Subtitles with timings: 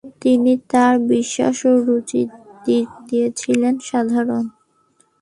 [0.21, 2.29] তিনি তার বিশ্বাস ও রুচির
[2.65, 4.45] দিক দিয়ে ছিলেন সাধারণ।